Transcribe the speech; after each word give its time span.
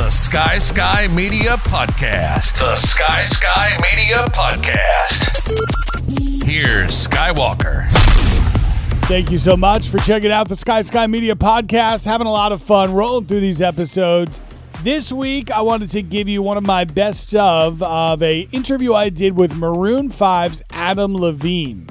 The 0.00 0.08
Sky 0.08 0.56
Sky 0.56 1.08
Media 1.08 1.58
Podcast. 1.58 2.58
The 2.58 2.80
Sky 2.88 3.28
Sky 3.34 3.76
Media 3.82 4.24
Podcast. 4.30 5.52
Here's 6.42 7.06
Skywalker. 7.06 7.86
Thank 9.04 9.30
you 9.30 9.36
so 9.36 9.58
much 9.58 9.88
for 9.88 9.98
checking 9.98 10.32
out 10.32 10.48
the 10.48 10.56
Sky 10.56 10.80
Sky 10.80 11.06
Media 11.06 11.34
Podcast. 11.34 12.06
Having 12.06 12.28
a 12.28 12.32
lot 12.32 12.50
of 12.50 12.62
fun 12.62 12.94
rolling 12.94 13.26
through 13.26 13.40
these 13.40 13.60
episodes. 13.60 14.40
This 14.82 15.12
week, 15.12 15.50
I 15.50 15.60
wanted 15.60 15.90
to 15.90 16.00
give 16.00 16.30
you 16.30 16.42
one 16.42 16.56
of 16.56 16.64
my 16.64 16.84
best 16.86 17.34
of 17.34 17.82
of 17.82 18.22
a 18.22 18.48
interview 18.52 18.94
I 18.94 19.10
did 19.10 19.36
with 19.36 19.54
Maroon 19.54 20.08
5's 20.08 20.62
Adam 20.70 21.14
Levine. 21.14 21.90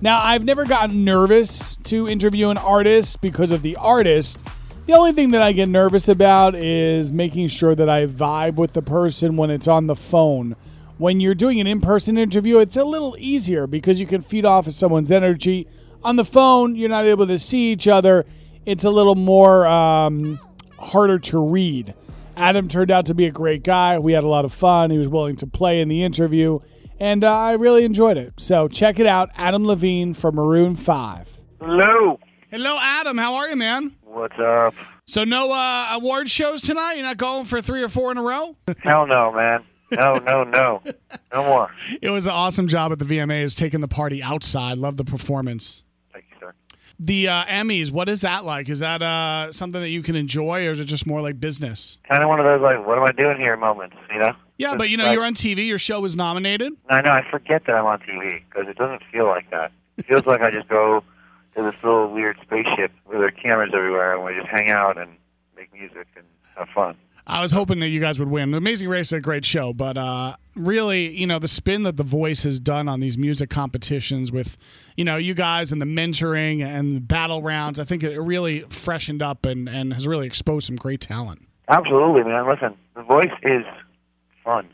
Now, 0.00 0.22
I've 0.22 0.44
never 0.44 0.64
gotten 0.64 1.04
nervous 1.04 1.78
to 1.78 2.08
interview 2.08 2.50
an 2.50 2.58
artist 2.58 3.20
because 3.20 3.50
of 3.50 3.62
the 3.62 3.74
artist. 3.74 4.38
The 4.86 4.92
only 4.92 5.12
thing 5.12 5.30
that 5.30 5.40
I 5.40 5.52
get 5.52 5.70
nervous 5.70 6.10
about 6.10 6.54
is 6.54 7.10
making 7.10 7.48
sure 7.48 7.74
that 7.74 7.88
I 7.88 8.06
vibe 8.06 8.56
with 8.56 8.74
the 8.74 8.82
person 8.82 9.34
when 9.34 9.48
it's 9.48 9.66
on 9.66 9.86
the 9.86 9.96
phone. 9.96 10.56
When 10.98 11.20
you're 11.20 11.34
doing 11.34 11.58
an 11.58 11.66
in 11.66 11.80
person 11.80 12.18
interview, 12.18 12.58
it's 12.58 12.76
a 12.76 12.84
little 12.84 13.16
easier 13.18 13.66
because 13.66 13.98
you 13.98 14.06
can 14.06 14.20
feed 14.20 14.44
off 14.44 14.66
of 14.66 14.74
someone's 14.74 15.10
energy. 15.10 15.66
On 16.02 16.16
the 16.16 16.24
phone, 16.24 16.76
you're 16.76 16.90
not 16.90 17.06
able 17.06 17.26
to 17.26 17.38
see 17.38 17.72
each 17.72 17.88
other. 17.88 18.26
It's 18.66 18.84
a 18.84 18.90
little 18.90 19.14
more 19.14 19.66
um, 19.66 20.38
harder 20.78 21.18
to 21.18 21.38
read. 21.38 21.94
Adam 22.36 22.68
turned 22.68 22.90
out 22.90 23.06
to 23.06 23.14
be 23.14 23.24
a 23.24 23.30
great 23.30 23.64
guy. 23.64 23.98
We 23.98 24.12
had 24.12 24.22
a 24.22 24.28
lot 24.28 24.44
of 24.44 24.52
fun. 24.52 24.90
He 24.90 24.98
was 24.98 25.08
willing 25.08 25.36
to 25.36 25.46
play 25.46 25.80
in 25.80 25.88
the 25.88 26.02
interview, 26.02 26.58
and 27.00 27.24
uh, 27.24 27.34
I 27.34 27.52
really 27.52 27.84
enjoyed 27.86 28.18
it. 28.18 28.38
So 28.38 28.68
check 28.68 28.98
it 28.98 29.06
out 29.06 29.30
Adam 29.34 29.64
Levine 29.64 30.12
from 30.12 30.34
Maroon 30.34 30.76
5. 30.76 31.40
Hello. 31.60 32.18
Hello, 32.50 32.78
Adam. 32.80 33.16
How 33.16 33.34
are 33.36 33.48
you, 33.48 33.56
man? 33.56 33.96
What's 34.14 34.38
up? 34.38 34.74
So, 35.06 35.24
no 35.24 35.50
uh, 35.50 35.88
award 35.92 36.30
shows 36.30 36.62
tonight? 36.62 36.94
You're 36.94 37.02
not 37.04 37.16
going 37.16 37.44
for 37.46 37.60
three 37.60 37.82
or 37.82 37.88
four 37.88 38.12
in 38.12 38.16
a 38.18 38.22
row? 38.22 38.56
Hell 38.78 39.06
no, 39.08 39.32
man. 39.32 39.62
No, 39.90 40.14
no, 40.16 40.44
no. 40.44 40.82
No 41.32 41.42
more. 41.42 41.70
It 42.00 42.10
was 42.10 42.26
an 42.26 42.32
awesome 42.32 42.68
job 42.68 42.92
at 42.92 42.98
the 43.00 43.04
VMAs, 43.04 43.56
taking 43.56 43.80
the 43.80 43.88
party 43.88 44.22
outside. 44.22 44.78
Love 44.78 44.96
the 44.98 45.04
performance. 45.04 45.82
Thank 46.12 46.26
you, 46.30 46.36
sir. 46.38 46.54
The 46.98 47.26
uh, 47.28 47.44
Emmys, 47.46 47.90
what 47.90 48.08
is 48.08 48.20
that 48.20 48.44
like? 48.44 48.68
Is 48.68 48.78
that 48.80 49.02
uh, 49.02 49.50
something 49.50 49.80
that 49.80 49.90
you 49.90 50.02
can 50.02 50.14
enjoy, 50.14 50.66
or 50.66 50.70
is 50.70 50.78
it 50.80 50.84
just 50.84 51.06
more 51.06 51.20
like 51.20 51.40
business? 51.40 51.98
Kind 52.08 52.22
of 52.22 52.28
one 52.28 52.38
of 52.38 52.46
those 52.46 52.60
like, 52.62 52.86
what 52.86 52.96
am 52.96 53.04
I 53.04 53.12
doing 53.12 53.36
here 53.38 53.56
moments, 53.56 53.96
you 54.12 54.20
know? 54.20 54.32
Yeah, 54.58 54.76
but 54.76 54.90
you 54.90 54.96
know, 54.96 55.06
Like- 55.06 55.14
you're 55.14 55.24
on 55.24 55.34
TV. 55.34 55.66
Your 55.66 55.78
show 55.78 56.00
was 56.00 56.14
nominated. 56.14 56.72
I 56.88 57.00
know. 57.00 57.10
I 57.10 57.22
forget 57.30 57.62
that 57.66 57.74
I'm 57.74 57.84
on 57.86 57.98
TV 58.00 58.42
because 58.48 58.68
it 58.68 58.76
doesn't 58.76 59.02
feel 59.10 59.26
like 59.26 59.50
that. 59.50 59.72
It 59.96 60.06
feels 60.06 60.24
like 60.26 60.40
I 60.40 60.50
just 60.52 60.68
go 60.68 61.02
to 61.56 61.62
this 61.62 61.82
little 61.82 62.08
weird 62.08 62.38
spaceship 62.42 62.92
where 63.04 63.18
there 63.18 63.28
are 63.28 63.30
cameras 63.30 63.70
everywhere, 63.74 64.14
and 64.14 64.24
we 64.24 64.34
just 64.34 64.48
hang 64.48 64.70
out 64.70 64.98
and 64.98 65.10
make 65.56 65.72
music 65.72 66.06
and 66.16 66.24
have 66.56 66.68
fun. 66.74 66.96
I 67.26 67.40
was 67.40 67.52
hoping 67.52 67.80
that 67.80 67.88
you 67.88 68.00
guys 68.00 68.18
would 68.18 68.28
win. 68.28 68.50
The 68.50 68.58
Amazing 68.58 68.88
Race 68.88 69.06
is 69.06 69.14
a 69.14 69.20
great 69.20 69.46
show, 69.46 69.72
but 69.72 69.96
uh, 69.96 70.36
really, 70.54 71.08
you 71.16 71.26
know, 71.26 71.38
the 71.38 71.48
spin 71.48 71.82
that 71.84 71.96
The 71.96 72.02
Voice 72.02 72.42
has 72.42 72.60
done 72.60 72.86
on 72.86 73.00
these 73.00 73.16
music 73.16 73.48
competitions 73.48 74.30
with, 74.30 74.58
you 74.94 75.04
know, 75.04 75.16
you 75.16 75.32
guys 75.32 75.72
and 75.72 75.80
the 75.80 75.86
mentoring 75.86 76.62
and 76.62 76.96
the 76.96 77.00
battle 77.00 77.40
rounds, 77.40 77.80
I 77.80 77.84
think 77.84 78.02
it 78.02 78.20
really 78.20 78.60
freshened 78.68 79.22
up 79.22 79.46
and, 79.46 79.70
and 79.70 79.94
has 79.94 80.06
really 80.06 80.26
exposed 80.26 80.66
some 80.66 80.76
great 80.76 81.00
talent. 81.00 81.40
Absolutely, 81.68 82.24
man. 82.24 82.46
Listen, 82.46 82.74
the 82.94 83.02
voice 83.02 83.32
is 83.42 83.64
fun. 84.44 84.68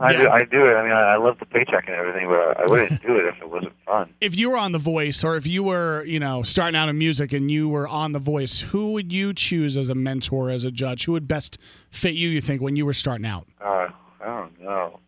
I 0.00 0.12
do. 0.12 0.28
I 0.28 0.44
do 0.44 0.66
it. 0.66 0.74
I 0.74 0.82
mean, 0.82 0.92
I, 0.92 1.14
I 1.14 1.16
love 1.16 1.38
the 1.38 1.46
paycheck 1.46 1.86
and 1.86 1.96
everything, 1.96 2.28
but 2.28 2.60
I 2.60 2.64
wouldn't 2.68 3.02
do 3.02 3.16
it 3.16 3.26
if 3.26 3.36
it 3.40 3.48
wasn't 3.48 3.72
fun. 3.86 4.12
If 4.20 4.36
you 4.36 4.50
were 4.50 4.56
on 4.56 4.72
The 4.72 4.78
Voice 4.78 5.24
or 5.24 5.36
if 5.36 5.46
you 5.46 5.64
were, 5.64 6.04
you 6.04 6.20
know, 6.20 6.42
starting 6.42 6.76
out 6.76 6.88
in 6.88 6.96
music 6.96 7.32
and 7.32 7.50
you 7.50 7.68
were 7.68 7.88
on 7.88 8.12
The 8.12 8.18
Voice, 8.18 8.60
who 8.60 8.92
would 8.92 9.12
you 9.12 9.34
choose 9.34 9.76
as 9.76 9.88
a 9.88 9.94
mentor, 9.94 10.50
as 10.50 10.64
a 10.64 10.70
judge? 10.70 11.06
Who 11.06 11.12
would 11.12 11.26
best 11.26 11.58
fit 11.90 12.14
you, 12.14 12.28
you 12.28 12.40
think, 12.40 12.62
when 12.62 12.76
you 12.76 12.86
were 12.86 12.92
starting 12.92 13.26
out? 13.26 13.46
Uh, 13.60 13.88
I 14.20 14.26
don't 14.26 14.60
know. 14.60 15.00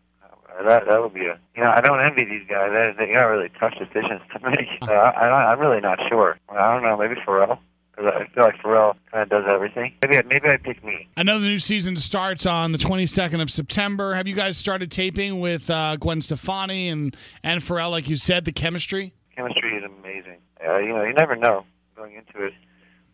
That 0.63 0.85
that 0.89 1.01
would 1.01 1.13
be 1.13 1.25
a. 1.25 1.37
You 1.55 1.63
know, 1.63 1.71
I 1.75 1.81
don't 1.81 1.99
envy 1.99 2.23
these 2.25 2.47
guys. 2.47 2.71
They, 2.71 3.05
they 3.05 3.13
got 3.13 3.25
really 3.25 3.49
tough 3.59 3.73
decisions 3.77 4.21
to 4.33 4.49
make. 4.49 4.67
Uh, 4.81 4.91
I, 4.93 5.51
I'm 5.51 5.59
really 5.59 5.81
not 5.81 5.99
sure. 6.09 6.37
I 6.49 6.73
don't 6.73 6.83
know. 6.83 6.97
Maybe 6.97 7.15
Pharrell. 7.27 7.57
Because 7.95 8.11
I 8.13 8.25
feel 8.33 8.43
like 8.43 8.55
Pharrell 8.61 8.95
kind 9.11 9.23
of 9.23 9.29
does 9.29 9.45
everything. 9.49 9.93
Maybe 10.01 10.17
I- 10.17 10.21
maybe 10.23 10.47
I 10.49 10.57
pick 10.57 10.83
me. 10.83 11.07
Another 11.15 11.39
new 11.39 11.59
season 11.59 11.95
starts 11.95 12.45
on 12.45 12.71
the 12.73 12.77
22nd 12.77 13.41
of 13.41 13.49
September. 13.49 14.15
Have 14.15 14.27
you 14.27 14.35
guys 14.35 14.57
started 14.57 14.91
taping 14.91 15.39
with 15.39 15.69
uh, 15.69 15.95
Gwen 15.97 16.21
Stefani 16.21 16.89
and, 16.89 17.15
and 17.43 17.61
Pharrell, 17.61 17.91
like 17.91 18.09
you 18.09 18.15
said, 18.17 18.43
the 18.45 18.51
chemistry? 18.51 19.13
Chemistry 19.35 19.77
is 19.77 19.83
amazing. 19.83 20.37
Uh, 20.65 20.77
you 20.79 20.89
know, 20.89 21.03
you 21.03 21.13
never 21.13 21.35
know 21.35 21.65
going 21.95 22.13
into 22.15 22.45
it. 22.45 22.53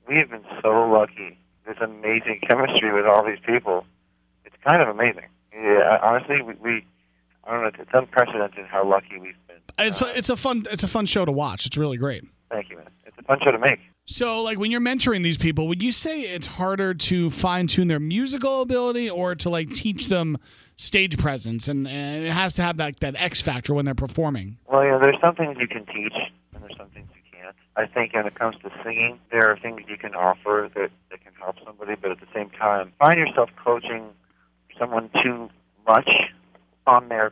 We 0.08 0.16
have 0.18 0.30
been 0.30 0.46
so 0.64 0.90
lucky. 0.90 1.38
This 1.68 1.78
amazing 1.80 2.40
chemistry 2.47 2.91
with 2.91 3.06
all 3.06 3.24
these 3.25 3.40
people. 3.46 3.86
It's 4.46 4.56
kind 4.68 4.81
of 4.81 4.88
amazing. 4.90 5.25
Yeah, 5.53 6.00
honestly, 6.02 6.41
we, 6.41 6.53
we 6.56 6.86
I 7.44 7.52
don't 7.52 7.62
know. 7.64 7.72
It's 7.80 7.91
unprecedented 7.94 8.66
how 8.66 8.84
lucky 8.88 9.20
we've 9.20 9.36
been. 9.47 9.58
It's 9.78 10.02
a, 10.02 10.18
it's 10.18 10.30
a 10.30 10.36
fun 10.36 10.64
it's 10.72 10.84
a 10.84 10.88
fun 10.88 11.06
show 11.06 11.24
to 11.25 11.31
watch. 11.31 11.66
It's 11.66 11.78
really 11.78 11.97
great. 11.97 12.24
Thank 12.50 12.70
you, 12.70 12.78
man. 12.78 12.88
It's 13.06 13.18
a 13.20 13.21
fun 13.31 13.40
show 13.44 13.52
to 13.52 13.59
make. 13.59 13.80
So, 14.06 14.42
like 14.42 14.58
when 14.58 14.72
you're 14.72 14.81
mentoring 14.81 15.24
these 15.24 15.38
people, 15.38 15.68
would 15.68 15.81
you 15.81 15.92
say 15.92 16.22
it's 16.22 16.47
harder 16.47 16.94
to 16.94 17.30
fine 17.30 17.68
tune 17.68 17.88
their 17.88 18.00
musical 18.00 18.62
ability 18.62 19.09
or 19.09 19.36
to 19.36 19.50
like 19.50 19.72
teach 19.72 20.08
them 20.08 20.38
stage 20.75 21.18
presence, 21.18 21.68
and, 21.68 21.88
and 21.88 22.25
it 22.25 22.31
has 22.31 22.56
to 22.56 22.64
have 22.64 22.78
that 22.78 23.00
that 23.00 23.16
X 23.16 23.41
factor 23.41 23.74
when 23.74 23.86
they're 23.86 23.96
performing? 23.96 24.58
Well, 24.68 24.84
yeah, 24.84 25.00
there's 25.02 25.20
some 25.22 25.36
things 25.36 25.58
you 25.59 25.68
can 25.68 25.86
teach, 25.86 26.14
and 26.53 26.64
there's 26.64 26.75
some 26.78 26.90
things 26.90 27.08
you 27.16 27.40
can't. 27.40 27.56
I 27.75 27.86
think 27.86 28.14
when 28.14 28.25
it 28.25 28.36
comes 28.36 28.56
to 28.64 28.72
singing, 28.84 29.20
there 29.31 29.50
are 29.50 29.58
things 29.58 29.81
you 29.88 29.97
can 29.97 30.16
offer 30.16 30.70
that, 30.75 30.91
that 31.09 31.24
can 31.24 31.34
help 31.40 31.58
somebody, 31.64 31.96
but 31.96 32.12
at 32.12 32.20
the 32.20 32.28
same 32.34 32.50
time, 32.50 32.91
find 33.00 33.18
yourself 33.18 33.50
coaching 33.64 34.09
someone 34.78 35.09
too 35.24 35.50
much 35.88 36.12
on 36.88 37.08
their 37.08 37.31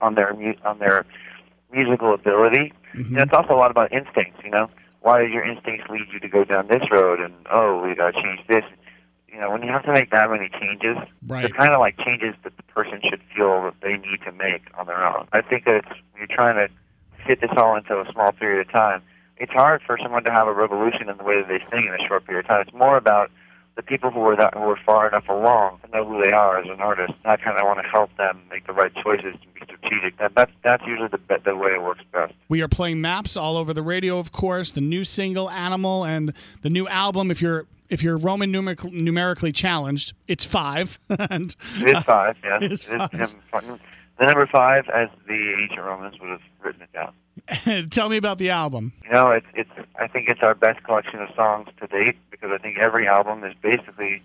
on 0.00 0.14
their 0.14 0.36
on 0.64 0.78
their 0.78 1.06
musical 1.72 2.14
ability. 2.14 2.72
You 2.94 3.04
know, 3.04 3.22
it's 3.22 3.32
also 3.32 3.54
a 3.54 3.56
lot 3.56 3.70
about 3.70 3.92
instincts. 3.92 4.40
You 4.44 4.50
know, 4.50 4.70
why 5.06 5.22
did 5.22 5.30
your 5.30 5.46
instincts 5.46 5.86
lead 5.88 6.08
you 6.12 6.18
to 6.18 6.28
go 6.28 6.42
down 6.42 6.66
this 6.66 6.82
road? 6.90 7.20
And 7.20 7.32
oh, 7.52 7.80
we 7.80 7.94
got 7.94 8.12
to 8.12 8.20
change 8.20 8.40
this. 8.48 8.64
You 9.28 9.38
know, 9.38 9.50
when 9.52 9.62
you 9.62 9.68
have 9.70 9.84
to 9.84 9.92
make 9.92 10.10
that 10.10 10.28
many 10.28 10.48
changes, 10.48 10.96
Right. 11.28 11.42
they're 11.42 11.56
kind 11.56 11.72
of 11.72 11.78
like 11.78 11.96
changes 11.98 12.34
that 12.42 12.56
the 12.56 12.62
person 12.64 13.00
should 13.08 13.22
feel 13.34 13.62
that 13.62 13.74
they 13.82 13.96
need 13.98 14.18
to 14.24 14.32
make 14.32 14.62
on 14.76 14.86
their 14.86 15.06
own. 15.06 15.28
I 15.32 15.42
think 15.42 15.64
that 15.66 15.84
you're 16.18 16.26
trying 16.26 16.56
to 16.56 16.66
fit 17.24 17.40
this 17.40 17.50
all 17.56 17.76
into 17.76 18.00
a 18.00 18.10
small 18.12 18.32
period 18.32 18.66
of 18.66 18.72
time, 18.72 19.00
it's 19.36 19.52
hard 19.52 19.80
for 19.86 19.96
someone 20.02 20.24
to 20.24 20.32
have 20.32 20.48
a 20.48 20.52
revolution 20.52 21.08
in 21.08 21.16
the 21.18 21.24
way 21.24 21.36
that 21.40 21.48
they 21.48 21.60
sing 21.70 21.86
in 21.86 21.94
a 21.94 22.08
short 22.08 22.24
period 22.26 22.46
of 22.46 22.48
time. 22.48 22.62
It's 22.66 22.72
more 22.76 22.96
about 22.96 23.30
the 23.76 23.82
people 23.82 24.10
who 24.10 24.22
are 24.22 24.36
that 24.36 24.54
who 24.54 24.62
are 24.70 24.80
far 24.84 25.06
enough 25.06 25.28
along 25.28 25.78
to 25.84 25.90
know 25.94 26.04
who 26.04 26.24
they 26.24 26.32
are 26.32 26.58
as 26.58 26.66
an 26.66 26.80
artist. 26.80 27.12
I 27.24 27.36
kind 27.36 27.58
of 27.58 27.64
want 27.66 27.78
to 27.82 27.88
help 27.88 28.10
them 28.16 28.42
make 28.50 28.66
the 28.66 28.72
right 28.72 28.92
choices 29.04 29.34
and 29.34 29.54
be 29.88 29.96
strategic. 29.96 30.18
That 30.18 30.34
that's 30.34 30.52
that's 30.62 30.82
usually 30.86 31.08
the 31.08 31.18
be- 31.18 31.36
the 31.44 31.56
way 31.56 31.70
it 31.72 31.82
works 31.82 32.02
best. 32.12 32.34
We 32.48 32.62
are 32.62 32.68
playing 32.68 33.00
maps 33.00 33.36
all 33.36 33.56
over 33.56 33.72
the 33.74 33.82
radio, 33.82 34.18
of 34.18 34.32
course. 34.32 34.72
The 34.72 34.80
new 34.80 35.04
single 35.04 35.50
"Animal" 35.50 36.04
and 36.04 36.32
the 36.62 36.70
new 36.70 36.86
album. 36.88 37.30
If 37.30 37.40
you're 37.42 37.66
if 37.88 38.02
you're 38.02 38.16
Roman 38.16 38.52
numeric- 38.52 38.92
numerically 38.92 39.52
challenged, 39.52 40.12
it's 40.26 40.44
five. 40.44 40.98
and 41.08 41.54
It 41.80 41.96
is 41.96 42.02
five, 42.04 42.36
yes. 42.44 42.62
It 42.62 42.72
is 42.72 42.88
It 42.94 42.98
five. 42.98 43.12
him- 43.64 43.80
the 44.18 44.24
number 44.24 44.46
five, 44.46 44.88
as 44.88 45.10
the 45.28 45.54
ancient 45.60 45.80
Romans 45.84 46.18
would 46.20 46.30
have 46.30 46.40
written 46.62 46.80
it 46.82 46.92
down. 46.92 47.90
tell 47.90 48.08
me 48.08 48.16
about 48.16 48.38
the 48.38 48.48
album. 48.48 48.94
You 49.04 49.10
know, 49.12 49.30
it's 49.30 49.46
it's. 49.54 49.70
I 50.00 50.06
think 50.08 50.28
it's 50.30 50.40
our 50.42 50.54
best 50.54 50.82
collection 50.84 51.20
of 51.20 51.28
songs 51.36 51.68
to 51.80 51.86
date 51.86 52.16
because 52.30 52.50
I 52.50 52.56
think 52.58 52.78
every 52.78 53.06
album 53.06 53.44
is 53.44 53.52
basically, 53.60 54.22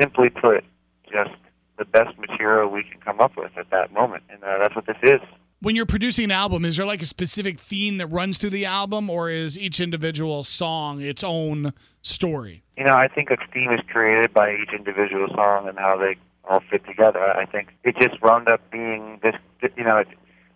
simply 0.00 0.30
put, 0.30 0.64
just 1.12 1.30
the 1.78 1.84
best 1.84 2.16
material 2.16 2.68
we 2.70 2.84
can 2.84 3.00
come 3.00 3.20
up 3.20 3.36
with 3.36 3.50
at 3.58 3.70
that 3.70 3.92
moment, 3.92 4.22
and 4.30 4.42
uh, 4.44 4.58
that's 4.58 4.74
what 4.76 4.77
this 4.88 4.96
is. 5.02 5.20
When 5.60 5.76
you're 5.76 5.86
producing 5.86 6.24
an 6.24 6.30
album, 6.30 6.64
is 6.64 6.76
there 6.76 6.86
like 6.86 7.02
a 7.02 7.06
specific 7.06 7.58
theme 7.58 7.98
that 7.98 8.06
runs 8.06 8.38
through 8.38 8.50
the 8.50 8.64
album, 8.64 9.10
or 9.10 9.28
is 9.28 9.58
each 9.58 9.80
individual 9.80 10.44
song 10.44 11.02
its 11.02 11.22
own 11.22 11.72
story? 12.00 12.62
You 12.76 12.84
know, 12.84 12.94
I 12.94 13.08
think 13.08 13.30
a 13.30 13.36
theme 13.52 13.72
is 13.72 13.80
created 13.90 14.32
by 14.32 14.54
each 14.54 14.72
individual 14.72 15.28
song 15.34 15.68
and 15.68 15.76
how 15.78 15.96
they 15.98 16.16
all 16.48 16.62
fit 16.70 16.86
together. 16.86 17.20
I 17.20 17.44
think 17.44 17.74
it 17.84 17.96
just 18.00 18.22
wound 18.22 18.48
up 18.48 18.60
being 18.70 19.18
this. 19.22 19.34
You 19.76 19.84
know, 19.84 19.98
it, 19.98 20.08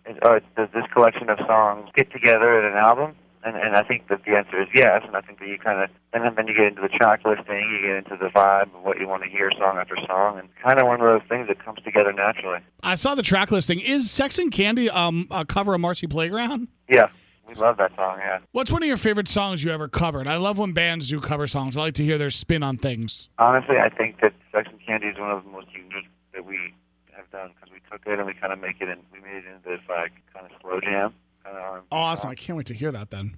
it, 0.05 0.25
uh, 0.25 0.39
does 0.55 0.69
this 0.73 0.85
collection 0.93 1.29
of 1.29 1.37
songs 1.45 1.89
fit 1.95 2.11
together 2.11 2.57
in 2.59 2.65
an 2.65 2.77
album? 2.77 3.15
And, 3.45 3.57
and 3.57 3.75
I 3.75 3.83
think 3.83 4.07
that 4.07 4.23
the 4.25 4.35
answer 4.35 4.61
is 4.61 4.69
yes. 4.73 5.01
And 5.05 5.15
I 5.15 5.21
think 5.21 5.39
that 5.39 5.47
you 5.47 5.57
kind 5.57 5.83
of, 5.83 5.89
and 6.13 6.23
then, 6.23 6.35
then 6.35 6.47
you 6.47 6.55
get 6.55 6.67
into 6.67 6.81
the 6.81 6.87
track 6.87 7.21
listing, 7.25 7.69
you 7.71 7.87
get 7.87 7.97
into 7.97 8.17
the 8.17 8.29
vibe 8.29 8.73
of 8.75 8.83
what 8.83 8.99
you 8.99 9.07
want 9.07 9.23
to 9.23 9.29
hear 9.29 9.51
song 9.57 9.77
after 9.77 9.95
song, 10.07 10.39
and 10.39 10.47
kind 10.63 10.79
of 10.79 10.87
one 10.87 11.01
of 11.01 11.07
those 11.07 11.27
things 11.27 11.47
that 11.47 11.63
comes 11.63 11.79
together 11.83 12.13
naturally. 12.13 12.59
I 12.81 12.95
saw 12.95 13.15
the 13.15 13.23
track 13.23 13.51
listing. 13.51 13.79
Is 13.79 14.09
"Sex 14.09 14.39
and 14.39 14.51
Candy" 14.51 14.89
um, 14.89 15.27
a 15.29 15.45
cover 15.45 15.73
of 15.73 15.81
"Marcy 15.81 16.07
Playground"? 16.07 16.69
Yeah, 16.87 17.09
we 17.47 17.55
love 17.55 17.77
that 17.77 17.95
song. 17.95 18.19
Yeah. 18.19 18.39
What's 18.51 18.71
one 18.71 18.81
of 18.81 18.87
your 18.87 18.97
favorite 18.97 19.27
songs 19.27 19.63
you 19.63 19.71
ever 19.71 19.87
covered? 19.87 20.27
I 20.27 20.37
love 20.37 20.57
when 20.57 20.71
bands 20.71 21.09
do 21.09 21.19
cover 21.19 21.47
songs. 21.47 21.75
I 21.75 21.81
like 21.81 21.95
to 21.95 22.03
hear 22.03 22.17
their 22.17 22.29
spin 22.29 22.63
on 22.63 22.77
things. 22.77 23.29
Honestly, 23.37 23.75
I 23.77 23.89
think 23.89 24.21
that 24.21 24.33
Sex 24.51 24.69
and 24.71 24.79
Candy 24.85 25.07
is 25.07 25.19
one 25.19 25.31
of 25.31 25.43
the 25.43 25.49
most 25.49 25.67
unique 25.73 26.07
that 26.33 26.45
we 26.45 26.73
have 27.11 27.29
done 27.31 27.51
because 27.55 27.73
we 27.73 27.79
took 27.91 28.05
it 28.07 28.17
and 28.17 28.25
we 28.25 28.33
kind 28.33 28.53
of 28.53 28.59
make 28.59 28.79
it 28.79 28.87
and 28.87 29.01
we 29.11 29.19
made 29.19 29.43
it 29.43 29.45
into 29.45 29.69
this 29.69 29.81
like 29.89 30.13
kind 30.33 30.45
of 30.45 30.51
slow 30.61 30.79
jam. 30.79 31.13
Kind 31.43 31.57
Awesome! 31.91 32.21
song. 32.27 32.31
I 32.31 32.35
can't 32.35 32.57
wait 32.57 32.67
to 32.67 32.73
hear 32.73 32.91
that. 32.91 33.09
Then 33.11 33.35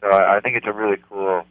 So 0.00 0.08
I, 0.08 0.36
I 0.36 0.40
think 0.40 0.56
it's 0.56 0.66
a 0.66 0.72
really 0.72 0.96
cool, 1.08 1.44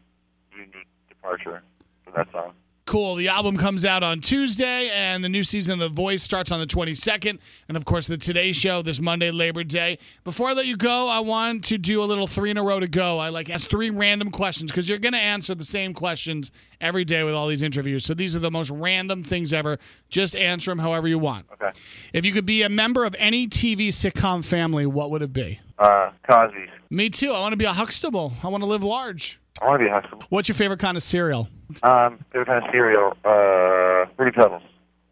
unique 0.51 0.87
departure 1.09 1.61
for 2.05 2.11
that 2.11 2.31
song. 2.31 2.53
Cool. 2.85 3.13
The 3.13 3.27
album 3.27 3.55
comes 3.55 3.85
out 3.85 4.01
on 4.01 4.19
Tuesday, 4.19 4.89
and 4.89 5.23
the 5.23 5.29
new 5.29 5.43
season 5.43 5.73
of 5.73 5.79
The 5.79 5.89
Voice 5.89 6.23
starts 6.23 6.51
on 6.51 6.59
the 6.59 6.65
22nd. 6.65 7.37
And 7.67 7.77
of 7.77 7.85
course, 7.85 8.07
the 8.07 8.17
Today 8.17 8.51
Show 8.51 8.81
this 8.81 8.99
Monday, 8.99 9.29
Labor 9.29 9.63
Day. 9.63 9.99
Before 10.23 10.49
I 10.49 10.53
let 10.53 10.65
you 10.65 10.75
go, 10.75 11.07
I 11.07 11.19
want 11.19 11.65
to 11.65 11.77
do 11.77 12.01
a 12.01 12.05
little 12.05 12.25
three 12.25 12.49
in 12.49 12.57
a 12.57 12.63
row 12.63 12.79
to 12.79 12.87
go. 12.87 13.19
I 13.19 13.29
like 13.29 13.47
ask 13.47 13.69
three 13.69 13.91
random 13.91 14.31
questions 14.31 14.71
because 14.71 14.89
you're 14.89 14.97
going 14.97 15.13
to 15.13 15.19
answer 15.19 15.53
the 15.53 15.63
same 15.63 15.93
questions 15.93 16.51
every 16.81 17.05
day 17.05 17.21
with 17.21 17.35
all 17.35 17.47
these 17.47 17.61
interviews. 17.61 18.05
So 18.05 18.15
these 18.15 18.35
are 18.35 18.39
the 18.39 18.49
most 18.49 18.71
random 18.71 19.23
things 19.23 19.53
ever. 19.53 19.77
Just 20.09 20.35
answer 20.35 20.71
them 20.71 20.79
however 20.79 21.07
you 21.07 21.19
want. 21.19 21.45
Okay. 21.53 21.69
If 22.11 22.25
you 22.25 22.33
could 22.33 22.47
be 22.47 22.63
a 22.63 22.69
member 22.69 23.05
of 23.05 23.15
any 23.19 23.47
TV 23.47 23.89
sitcom 23.89 24.43
family, 24.43 24.87
what 24.87 25.11
would 25.11 25.21
it 25.21 25.31
be? 25.31 25.59
Uh, 25.79 26.11
Cosby's. 26.27 26.69
Me 26.89 27.09
too. 27.09 27.31
I 27.31 27.39
want 27.39 27.53
to 27.53 27.57
be 27.57 27.65
a 27.65 27.73
Huxtable. 27.73 28.33
I 28.43 28.47
want 28.49 28.63
to 28.63 28.69
live 28.69 28.83
large. 28.83 29.39
I 29.61 29.67
want 29.67 29.79
to 29.79 29.85
be 29.85 29.89
a 29.89 29.93
Huxtable. 29.93 30.25
What's 30.29 30.49
your 30.49 30.55
favorite 30.55 30.79
kind 30.79 30.97
of 30.97 31.03
cereal? 31.03 31.47
Um, 31.83 32.19
favorite 32.31 32.47
kind 32.47 32.65
of 32.65 32.71
cereal? 32.71 33.13
Uh, 33.23 34.05
Fruity 34.15 34.35
Pebbles. 34.35 34.63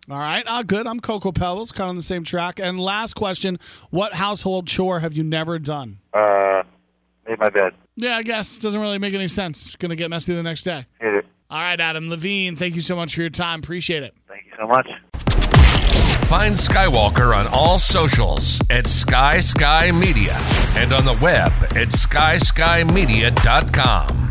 All 0.09 0.17
right. 0.17 0.43
Ah, 0.47 0.63
good. 0.63 0.87
I'm 0.87 0.99
Cocoa 0.99 1.31
Pebbles, 1.31 1.71
kind 1.71 1.87
of 1.87 1.89
on 1.89 1.95
the 1.95 2.01
same 2.01 2.23
track. 2.23 2.59
And 2.59 2.79
last 2.79 3.15
question 3.15 3.59
What 3.89 4.13
household 4.13 4.67
chore 4.67 4.99
have 4.99 5.13
you 5.13 5.23
never 5.23 5.59
done? 5.59 5.99
Uh, 6.13 6.63
made 7.27 7.39
my 7.39 7.49
bed. 7.49 7.73
Yeah, 7.97 8.15
I 8.17 8.23
guess. 8.23 8.57
Doesn't 8.57 8.79
really 8.79 8.99
make 8.99 9.13
any 9.13 9.27
sense. 9.27 9.67
It's 9.67 9.75
going 9.75 9.89
to 9.89 9.95
get 9.95 10.09
messy 10.09 10.33
the 10.33 10.43
next 10.43 10.63
day. 10.63 10.85
All 11.49 11.59
right, 11.59 11.79
Adam 11.79 12.09
Levine, 12.09 12.57
thank 12.57 12.75
you 12.75 12.81
so 12.81 12.95
much 12.95 13.15
for 13.15 13.21
your 13.21 13.29
time. 13.29 13.59
Appreciate 13.59 14.03
it. 14.03 14.13
Thank 14.27 14.45
you 14.45 14.51
so 14.59 14.67
much. 14.67 14.87
Find 16.27 16.55
Skywalker 16.55 17.33
on 17.33 17.47
all 17.53 17.79
socials 17.79 18.59
at 18.69 18.87
Sky 18.87 19.39
Sky 19.39 19.91
Media 19.91 20.35
and 20.75 20.91
on 20.91 21.05
the 21.05 21.17
web 21.21 21.53
at 21.63 21.87
skyskymedia.com. 21.87 24.26